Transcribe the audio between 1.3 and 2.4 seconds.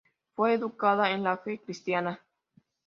fe cristiana.